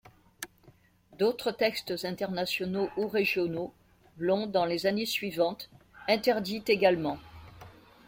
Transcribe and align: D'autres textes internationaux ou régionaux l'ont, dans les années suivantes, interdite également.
D'autres 1.19 1.51
textes 1.51 2.05
internationaux 2.05 2.89
ou 2.97 3.07
régionaux 3.07 3.71
l'ont, 4.17 4.47
dans 4.47 4.65
les 4.65 4.87
années 4.87 5.05
suivantes, 5.05 5.69
interdite 6.07 6.71
également. 6.71 7.19